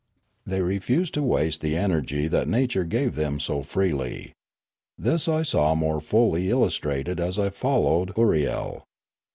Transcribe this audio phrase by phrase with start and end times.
[0.47, 4.33] They refused to waste the energy that nature gave them so freely.
[4.97, 8.81] This I saw more fully illustrated as I followed Ooriel.